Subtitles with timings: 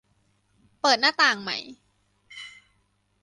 [0.79, 1.57] เปิดในหน้าต่างใหม่